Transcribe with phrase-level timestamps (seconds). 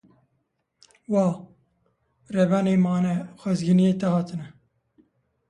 [1.11, 1.27] Wa,
[2.35, 4.47] rebenê mane xwezgînîyê te hatine